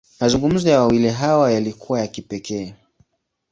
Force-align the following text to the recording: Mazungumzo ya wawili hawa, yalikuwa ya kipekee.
Mazungumzo 0.19 0.69
ya 0.69 0.79
wawili 0.79 1.09
hawa, 1.09 1.51
yalikuwa 1.51 1.99
ya 2.01 2.07
kipekee. 2.07 2.73